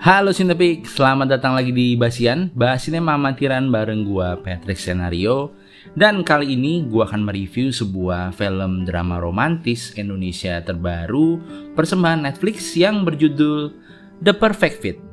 Halo 0.00 0.32
Sintepik, 0.32 0.88
selamat 0.88 1.36
datang 1.36 1.52
lagi 1.52 1.76
di 1.76 1.92
Basian. 1.92 2.48
Bahasinnya 2.56 3.04
Mamatiran 3.04 3.68
bareng 3.68 4.08
gua 4.08 4.32
Patrick 4.40 4.80
Senario. 4.80 5.52
Dan 5.92 6.24
kali 6.24 6.56
ini 6.56 6.88
gua 6.88 7.04
akan 7.04 7.28
mereview 7.28 7.68
sebuah 7.68 8.32
film 8.32 8.88
drama 8.88 9.20
romantis 9.20 9.92
Indonesia 10.00 10.56
terbaru 10.64 11.36
Persembahan 11.76 12.24
Netflix 12.24 12.72
yang 12.80 13.04
berjudul 13.04 13.76
The 14.24 14.32
Perfect 14.32 14.76
Fit 14.80 15.09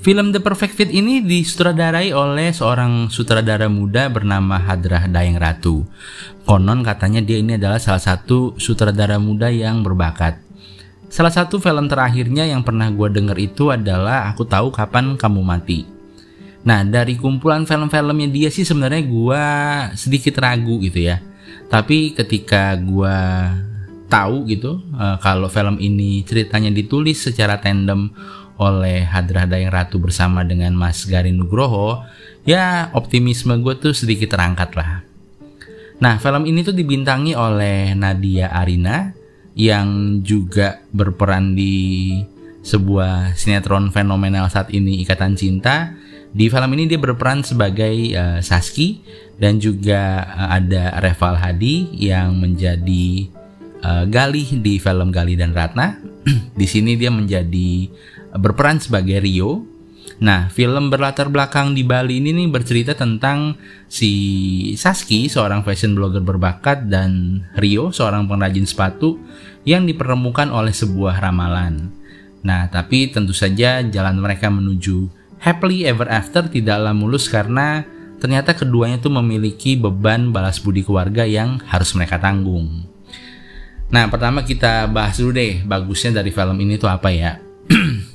Film 0.00 0.32
The 0.32 0.40
Perfect 0.40 0.80
Fit 0.80 0.88
ini 0.96 1.20
disutradarai 1.20 2.16
oleh 2.16 2.56
seorang 2.56 3.12
sutradara 3.12 3.68
muda 3.68 4.08
bernama 4.08 4.56
Hadrah 4.56 5.04
Dayang 5.04 5.36
Ratu. 5.36 5.84
Konon 6.48 6.80
katanya 6.80 7.20
dia 7.20 7.36
ini 7.36 7.60
adalah 7.60 7.76
salah 7.76 8.00
satu 8.00 8.56
sutradara 8.56 9.20
muda 9.20 9.52
yang 9.52 9.84
berbakat. 9.84 10.40
Salah 11.12 11.28
satu 11.28 11.60
film 11.60 11.84
terakhirnya 11.84 12.48
yang 12.48 12.64
pernah 12.64 12.88
gue 12.88 13.12
denger 13.12 13.36
itu 13.44 13.68
adalah 13.68 14.32
Aku 14.32 14.48
Tahu 14.48 14.72
Kapan 14.72 15.20
Kamu 15.20 15.44
Mati. 15.44 15.84
Nah 16.64 16.80
dari 16.80 17.20
kumpulan 17.20 17.68
film-filmnya 17.68 18.32
dia 18.32 18.48
sih 18.48 18.64
sebenarnya 18.64 19.04
gue 19.04 19.44
sedikit 20.00 20.40
ragu 20.40 20.80
gitu 20.80 21.12
ya. 21.12 21.20
Tapi 21.68 22.16
ketika 22.16 22.72
gue 22.80 23.16
tahu 24.08 24.48
gitu 24.48 24.80
uh, 24.96 25.20
kalau 25.20 25.52
film 25.52 25.76
ini 25.76 26.26
ceritanya 26.26 26.72
ditulis 26.72 27.20
secara 27.20 27.60
tandem 27.60 28.10
oleh 28.60 29.08
Hadrah 29.08 29.48
Dayang 29.48 29.72
Ratu 29.72 29.96
bersama 29.96 30.44
dengan 30.44 30.76
Mas 30.76 31.08
Garin 31.08 31.40
Nugroho, 31.40 32.04
ya 32.44 32.92
optimisme 32.92 33.56
gue 33.64 33.72
tuh 33.80 33.96
sedikit 33.96 34.36
terangkat 34.36 34.76
lah. 34.76 35.00
Nah, 36.00 36.20
film 36.20 36.44
ini 36.44 36.60
tuh 36.60 36.76
dibintangi 36.76 37.32
oleh 37.32 37.96
Nadia 37.96 38.52
Arina 38.52 39.16
yang 39.56 40.20
juga 40.20 40.80
berperan 40.92 41.56
di 41.56 42.20
sebuah 42.60 43.36
sinetron 43.36 43.88
fenomenal 43.92 44.48
saat 44.52 44.68
ini 44.72 45.00
Ikatan 45.04 45.36
Cinta. 45.36 45.96
Di 46.30 46.46
film 46.46 46.70
ini 46.78 46.86
dia 46.86 47.00
berperan 47.00 47.42
sebagai 47.42 48.14
uh, 48.14 48.38
Saski 48.38 49.02
dan 49.40 49.58
juga 49.58 50.24
uh, 50.24 50.48
ada 50.56 51.00
Reval 51.02 51.34
Hadi 51.36 51.90
yang 51.96 52.38
menjadi 52.38 53.26
uh, 53.82 54.04
Galih 54.06 54.62
di 54.62 54.78
film 54.78 55.10
Galih 55.10 55.36
dan 55.36 55.52
Ratna. 55.56 55.98
di 56.60 56.66
sini 56.68 56.94
dia 56.94 57.10
menjadi 57.10 57.90
berperan 58.36 58.78
sebagai 58.78 59.18
Rio. 59.22 59.66
Nah, 60.20 60.52
film 60.52 60.92
berlatar 60.92 61.32
belakang 61.32 61.72
di 61.72 61.80
Bali 61.80 62.20
ini 62.20 62.36
nih 62.36 62.48
bercerita 62.52 62.92
tentang 62.92 63.56
si 63.88 64.12
Saski, 64.76 65.32
seorang 65.32 65.64
fashion 65.64 65.96
blogger 65.96 66.20
berbakat, 66.20 66.92
dan 66.92 67.40
Rio, 67.56 67.88
seorang 67.88 68.28
pengrajin 68.28 68.68
sepatu 68.68 69.16
yang 69.64 69.88
dipertemukan 69.88 70.52
oleh 70.52 70.76
sebuah 70.76 71.24
ramalan. 71.24 71.88
Nah, 72.44 72.68
tapi 72.68 73.08
tentu 73.08 73.32
saja 73.32 73.80
jalan 73.84 74.20
mereka 74.20 74.52
menuju 74.52 75.08
happily 75.40 75.88
ever 75.88 76.08
after 76.08 76.46
tidaklah 76.46 76.92
mulus 76.92 77.26
karena 77.28 77.84
ternyata 78.20 78.52
keduanya 78.52 79.00
tuh 79.00 79.12
memiliki 79.16 79.80
beban 79.80 80.28
balas 80.30 80.60
budi 80.60 80.84
keluarga 80.84 81.24
yang 81.24 81.60
harus 81.64 81.96
mereka 81.96 82.20
tanggung. 82.20 82.84
Nah, 83.90 84.06
pertama 84.06 84.46
kita 84.46 84.86
bahas 84.86 85.18
dulu 85.18 85.34
deh 85.34 85.64
bagusnya 85.66 86.22
dari 86.22 86.30
film 86.30 86.56
ini 86.60 86.76
tuh 86.78 86.92
apa 86.92 87.10
ya. 87.10 87.40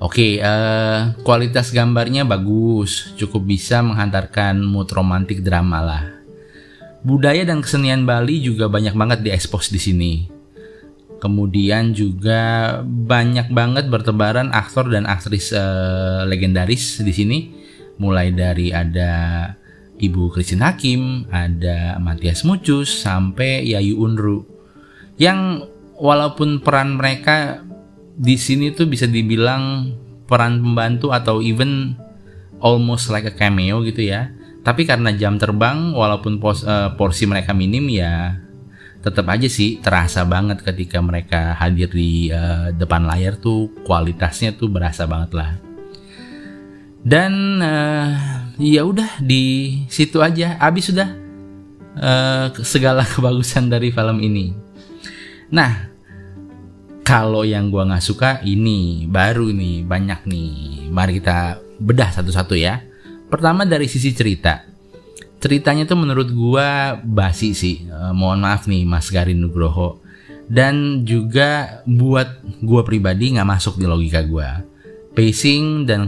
Oke, 0.00 0.40
okay, 0.40 0.40
uh, 0.40 0.48
eh, 0.48 1.00
kualitas 1.20 1.76
gambarnya 1.76 2.24
bagus, 2.24 3.12
cukup 3.20 3.44
bisa 3.44 3.84
menghantarkan 3.84 4.56
mood 4.64 4.88
romantik 4.96 5.44
drama 5.44 5.84
lah. 5.84 6.04
Budaya 7.04 7.44
dan 7.44 7.60
kesenian 7.60 8.08
Bali 8.08 8.40
juga 8.40 8.72
banyak 8.72 8.96
banget 8.96 9.20
diekspos 9.20 9.68
di 9.68 9.76
sini. 9.76 10.12
Kemudian 11.20 11.92
juga 11.92 12.80
banyak 12.80 13.52
banget 13.52 13.92
bertebaran 13.92 14.48
aktor 14.56 14.88
dan 14.88 15.04
aktris 15.04 15.52
uh, 15.52 16.24
legendaris 16.24 17.04
di 17.04 17.12
sini. 17.12 17.38
Mulai 18.00 18.32
dari 18.32 18.72
ada 18.72 19.12
Ibu 20.00 20.32
Christine 20.32 20.64
Hakim, 20.64 21.28
ada 21.28 22.00
Matias 22.00 22.40
Mucus, 22.48 22.88
sampai 22.88 23.68
Yayu 23.68 24.00
Unru. 24.00 24.48
Yang 25.20 25.68
walaupun 26.00 26.64
peran 26.64 26.96
mereka 26.96 27.68
di 28.20 28.36
sini 28.36 28.68
tuh 28.76 28.84
bisa 28.84 29.08
dibilang 29.08 29.96
peran 30.28 30.60
pembantu 30.60 31.08
atau 31.08 31.40
even 31.40 31.96
almost 32.60 33.08
like 33.08 33.24
a 33.24 33.32
cameo 33.32 33.80
gitu 33.88 34.04
ya. 34.04 34.28
Tapi 34.60 34.84
karena 34.84 35.08
jam 35.16 35.40
terbang 35.40 35.96
walaupun 35.96 36.36
pos, 36.36 36.60
uh, 36.68 36.92
porsi 37.00 37.24
mereka 37.24 37.56
minim 37.56 37.88
ya 37.88 38.36
tetap 39.00 39.24
aja 39.32 39.48
sih 39.48 39.80
terasa 39.80 40.28
banget 40.28 40.60
ketika 40.60 41.00
mereka 41.00 41.56
hadir 41.56 41.88
di 41.88 42.28
uh, 42.28 42.68
depan 42.76 43.08
layar 43.08 43.40
tuh 43.40 43.72
kualitasnya 43.88 44.52
tuh 44.52 44.68
berasa 44.68 45.08
banget 45.08 45.32
lah. 45.32 45.50
Dan 47.00 47.64
uh, 47.64 48.12
ya 48.60 48.84
udah 48.84 49.24
di 49.24 49.72
situ 49.88 50.20
aja 50.20 50.60
habis 50.60 50.92
sudah 50.92 51.08
uh, 51.96 52.52
segala 52.60 53.08
kebagusan 53.16 53.72
dari 53.72 53.88
film 53.88 54.20
ini. 54.20 54.52
Nah, 55.48 55.89
kalau 57.10 57.42
yang 57.42 57.74
gua 57.74 57.90
nggak 57.90 58.06
suka 58.06 58.38
ini 58.46 59.10
baru 59.10 59.50
nih 59.50 59.82
banyak 59.82 60.30
nih. 60.30 60.54
Mari 60.94 61.18
kita 61.18 61.58
bedah 61.82 62.14
satu-satu 62.14 62.54
ya. 62.54 62.86
Pertama 63.26 63.66
dari 63.66 63.90
sisi 63.90 64.14
cerita. 64.14 64.62
Ceritanya 65.42 65.90
tuh 65.90 65.98
menurut 65.98 66.30
gua 66.30 66.94
basi 67.02 67.50
sih. 67.50 67.82
E, 67.82 67.98
mohon 68.14 68.46
maaf 68.46 68.70
nih 68.70 68.86
Mas 68.86 69.10
Garin 69.10 69.42
Nugroho. 69.42 69.98
Dan 70.46 71.02
juga 71.02 71.82
buat 71.82 72.46
gua 72.62 72.86
pribadi 72.86 73.34
nggak 73.34 73.48
masuk 73.58 73.82
di 73.82 73.90
logika 73.90 74.22
gua. 74.22 74.62
Pacing 75.10 75.90
dan 75.90 76.06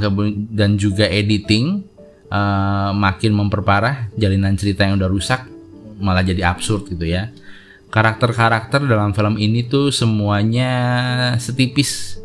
dan 0.54 0.78
juga 0.78 1.10
editing 1.10 1.82
uh, 2.30 2.94
makin 2.94 3.34
memperparah 3.34 4.14
jalinan 4.14 4.54
cerita 4.54 4.86
yang 4.86 4.94
udah 4.94 5.10
rusak 5.10 5.42
malah 5.98 6.22
jadi 6.22 6.46
absurd 6.54 6.86
gitu 6.86 7.02
ya 7.02 7.34
karakter-karakter 7.92 8.88
dalam 8.88 9.12
film 9.12 9.36
ini 9.36 9.69
tuh 9.69 9.92
semuanya 9.92 10.72
setipis. 11.36 12.19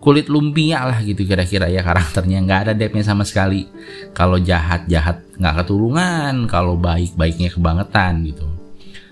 Kulit 0.00 0.30
lumpia 0.30 0.86
lah 0.86 1.02
gitu 1.04 1.26
kira-kira 1.26 1.68
ya 1.68 1.84
karakternya. 1.84 2.40
Nggak 2.40 2.60
ada 2.66 2.72
depthnya 2.72 3.04
sama 3.04 3.26
sekali. 3.28 3.68
Kalau 4.16 4.40
jahat 4.40 4.88
jahat 4.88 5.20
nggak 5.36 5.54
keturunan 5.62 6.48
kalau 6.48 6.80
baik 6.80 7.12
baiknya 7.18 7.52
kebangetan 7.52 8.24
gitu. 8.24 8.46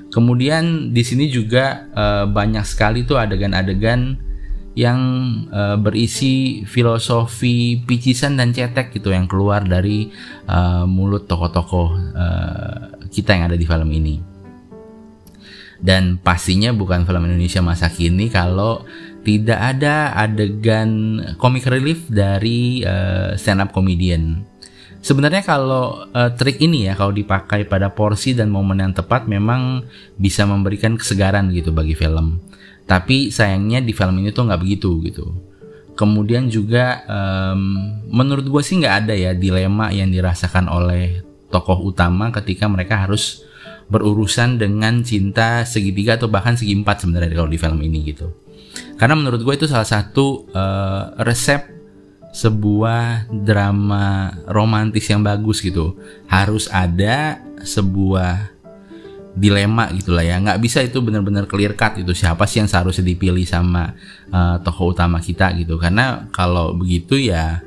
Kemudian 0.08 0.94
di 0.94 1.02
sini 1.02 1.26
juga 1.26 1.90
e, 1.90 2.04
banyak 2.30 2.62
sekali 2.62 3.02
tuh 3.02 3.18
adegan-adegan 3.18 4.14
yang 4.78 5.00
e, 5.50 5.62
berisi 5.82 6.62
filosofi 6.62 7.82
picisan 7.82 8.38
dan 8.38 8.54
cetek 8.54 8.94
gitu 8.94 9.10
yang 9.10 9.26
keluar 9.26 9.66
dari 9.66 10.14
e, 10.46 10.58
mulut 10.86 11.26
tokoh-tokoh 11.26 11.88
e, 12.14 12.26
kita 13.10 13.34
yang 13.34 13.50
ada 13.50 13.58
di 13.58 13.66
film 13.66 13.90
ini 13.90 14.33
dan 15.84 16.16
pastinya 16.16 16.72
bukan 16.72 17.04
film 17.04 17.28
Indonesia 17.28 17.60
masa 17.60 17.92
kini 17.92 18.32
kalau 18.32 18.88
tidak 19.20 19.60
ada 19.60 20.16
adegan 20.16 21.20
comic 21.36 21.68
relief 21.68 22.08
dari 22.08 22.80
uh, 22.88 23.36
stand 23.36 23.60
up 23.60 23.76
comedian. 23.76 24.48
Sebenarnya 25.04 25.44
kalau 25.44 26.08
uh, 26.16 26.32
trik 26.32 26.64
ini 26.64 26.88
ya 26.88 26.96
kalau 26.96 27.12
dipakai 27.12 27.68
pada 27.68 27.92
porsi 27.92 28.32
dan 28.32 28.48
momen 28.48 28.80
yang 28.80 28.96
tepat 28.96 29.28
memang 29.28 29.84
bisa 30.16 30.48
memberikan 30.48 30.96
kesegaran 30.96 31.52
gitu 31.52 31.76
bagi 31.76 31.92
film. 31.92 32.40
Tapi 32.88 33.28
sayangnya 33.28 33.84
di 33.84 33.92
film 33.92 34.16
ini 34.24 34.32
tuh 34.32 34.48
nggak 34.48 34.60
begitu 34.64 35.04
gitu. 35.04 35.36
Kemudian 35.92 36.48
juga 36.48 37.04
um, 37.04 37.60
menurut 38.08 38.48
gue 38.48 38.62
sih 38.64 38.80
nggak 38.80 38.96
ada 39.04 39.12
ya 39.12 39.36
dilema 39.36 39.92
yang 39.92 40.08
dirasakan 40.08 40.72
oleh 40.72 41.20
tokoh 41.52 41.92
utama 41.92 42.32
ketika 42.32 42.64
mereka 42.72 43.04
harus 43.04 43.44
berurusan 43.88 44.56
dengan 44.56 45.04
cinta 45.04 45.62
segitiga 45.68 46.16
atau 46.16 46.28
bahkan 46.32 46.56
segi 46.56 46.72
empat 46.72 47.04
sebenarnya 47.04 47.36
kalau 47.36 47.50
di 47.50 47.58
film 47.60 47.80
ini 47.84 48.14
gitu. 48.14 48.32
Karena 48.98 49.14
menurut 49.18 49.42
gue 49.42 49.54
itu 49.54 49.66
salah 49.70 49.86
satu 49.86 50.48
uh, 50.50 51.14
resep 51.22 51.70
sebuah 52.34 53.30
drama 53.30 54.34
romantis 54.50 55.06
yang 55.06 55.22
bagus 55.22 55.62
gitu. 55.62 55.94
Harus 56.26 56.66
ada 56.72 57.38
sebuah 57.62 58.54
dilema 59.34 59.90
gitulah 59.90 60.22
ya 60.22 60.38
nggak 60.38 60.62
bisa 60.62 60.78
itu 60.78 61.02
benar-benar 61.02 61.50
clear 61.50 61.74
cut 61.74 61.98
itu 61.98 62.14
siapa 62.14 62.46
sih 62.46 62.62
yang 62.62 62.70
seharusnya 62.70 63.02
dipilih 63.02 63.42
sama 63.42 63.90
uh, 64.30 64.62
tokoh 64.62 64.94
utama 64.94 65.18
kita 65.18 65.50
gitu 65.58 65.74
karena 65.74 66.30
kalau 66.30 66.70
begitu 66.70 67.18
ya 67.18 67.58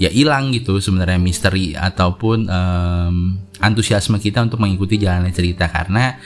ya 0.00 0.08
hilang 0.08 0.48
gitu 0.56 0.80
sebenarnya 0.80 1.20
misteri 1.20 1.76
ataupun 1.76 2.48
um, 2.48 3.36
antusiasme 3.60 4.16
kita 4.16 4.40
untuk 4.40 4.56
mengikuti 4.56 4.96
jalannya 4.96 5.28
cerita 5.28 5.68
karena 5.68 6.16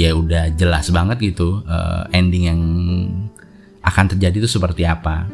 ya 0.00 0.16
udah 0.16 0.56
jelas 0.56 0.88
banget 0.88 1.20
gitu 1.20 1.60
uh, 1.68 2.08
ending 2.16 2.48
yang 2.48 2.60
akan 3.84 4.16
terjadi 4.16 4.40
itu 4.40 4.48
seperti 4.48 4.88
apa. 4.88 5.28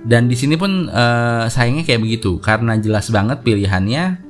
Dan 0.00 0.30
di 0.30 0.38
sini 0.38 0.54
pun 0.54 0.88
uh, 0.88 1.50
sayangnya 1.50 1.84
kayak 1.84 2.00
begitu 2.00 2.38
karena 2.40 2.78
jelas 2.78 3.10
banget 3.10 3.42
pilihannya 3.42 4.22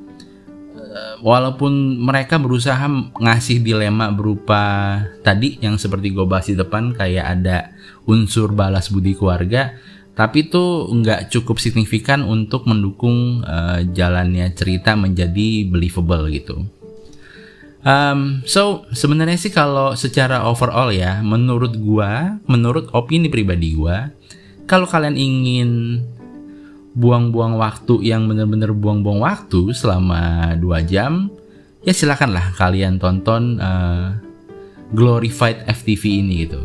uh, 0.75 1.15
walaupun 1.21 2.01
mereka 2.01 2.41
berusaha 2.41 2.89
ngasih 3.21 3.61
dilema 3.61 4.09
berupa 4.09 4.97
tadi 5.21 5.61
yang 5.61 5.77
seperti 5.77 6.11
gue 6.11 6.25
bahas 6.25 6.49
di 6.49 6.57
depan 6.57 6.97
kayak 6.97 7.25
ada 7.39 7.71
unsur 8.09 8.51
balas 8.51 8.89
budi 8.89 9.15
keluarga 9.15 9.77
tapi 10.11 10.51
itu 10.51 10.91
nggak 10.91 11.31
cukup 11.31 11.57
signifikan 11.57 12.27
untuk 12.27 12.67
mendukung 12.67 13.47
uh, 13.47 13.79
jalannya 13.95 14.51
cerita 14.51 14.93
menjadi 14.99 15.65
believable 15.71 16.27
gitu. 16.27 16.67
Um, 17.81 18.45
so 18.45 18.85
sebenarnya 18.93 19.41
sih 19.41 19.49
kalau 19.49 19.97
secara 19.97 20.45
overall 20.45 20.93
ya, 20.93 21.23
menurut 21.25 21.73
gua, 21.81 22.37
menurut 22.45 22.93
opini 22.93 23.25
pribadi 23.25 23.73
gua, 23.73 24.13
kalau 24.69 24.85
kalian 24.85 25.17
ingin 25.17 25.71
buang-buang 26.93 27.57
waktu 27.57 28.03
yang 28.05 28.29
bener-bener 28.29 28.75
buang-buang 28.75 29.23
waktu 29.23 29.73
selama 29.73 30.53
2 30.61 30.91
jam, 30.91 31.33
ya 31.81 31.95
silakanlah 31.95 32.53
kalian 32.53 33.01
tonton 33.01 33.57
uh, 33.57 34.13
glorified 34.93 35.65
FTV 35.65 36.21
ini 36.21 36.45
gitu. 36.45 36.61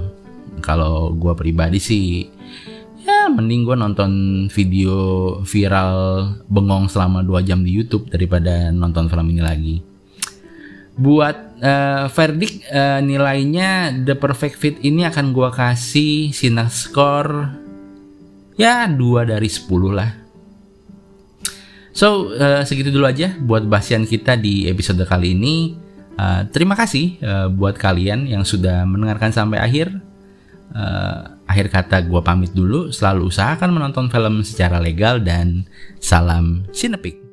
Kalau 0.60 1.16
gua 1.16 1.32
pribadi 1.32 1.80
sih, 1.80 2.28
ya 3.06 3.30
mending 3.30 3.62
gua 3.62 3.78
nonton 3.78 4.10
video 4.50 4.94
viral 5.46 6.26
bengong 6.50 6.90
selama 6.90 7.22
2 7.22 7.46
jam 7.46 7.62
di 7.62 7.70
YouTube 7.70 8.10
daripada 8.10 8.74
nonton 8.74 9.06
film 9.06 9.30
ini 9.30 9.42
lagi 9.42 9.76
buat 10.96 11.60
uh, 11.60 12.08
verdict 12.08 12.66
uh, 12.72 13.04
nilainya 13.04 13.92
The 14.02 14.16
Perfect 14.16 14.56
Fit 14.56 14.76
ini 14.80 15.04
akan 15.04 15.36
gua 15.36 15.52
kasih 15.52 16.32
sinar 16.32 16.72
skor 16.72 17.52
ya 18.56 18.88
2 18.88 18.96
dari 19.28 19.46
10 19.46 19.68
lah. 19.92 20.10
So 21.92 22.32
uh, 22.32 22.64
segitu 22.64 22.92
dulu 22.92 23.08
aja 23.08 23.36
buat 23.36 23.64
basian 23.68 24.08
kita 24.08 24.40
di 24.40 24.68
episode 24.68 25.00
kali 25.04 25.36
ini. 25.36 25.76
Uh, 26.16 26.48
terima 26.48 26.72
kasih 26.72 27.20
uh, 27.20 27.48
buat 27.52 27.76
kalian 27.76 28.24
yang 28.24 28.44
sudah 28.44 28.88
mendengarkan 28.88 29.32
sampai 29.36 29.60
akhir. 29.60 29.92
Akhir 31.56 31.72
kata 31.72 32.04
gua 32.04 32.20
pamit 32.20 32.52
dulu. 32.52 32.92
Selalu 32.92 33.32
usahakan 33.32 33.72
menonton 33.72 34.12
film 34.12 34.44
secara 34.44 34.76
legal 34.76 35.24
dan 35.24 35.64
salam 35.96 36.68
sinepik. 36.76 37.25